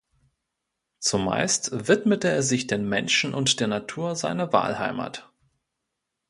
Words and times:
Zumeist 0.99 1.87
widmete 1.87 2.27
er 2.27 2.41
sich 2.41 2.65
den 2.65 2.89
Menschen 2.89 3.35
und 3.35 3.59
der 3.59 3.67
Natur 3.67 4.15
seiner 4.15 4.51
Wahlheimat. 4.51 5.31